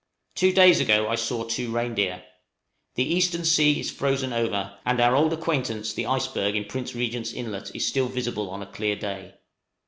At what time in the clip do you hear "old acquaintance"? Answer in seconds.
5.15-5.93